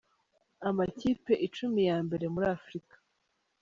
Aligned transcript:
Amakipe 0.69 1.33
icumi 1.47 1.81
ya 1.89 1.97
mbere 2.05 2.25
muri 2.33 2.45
Afurika. 2.57 2.95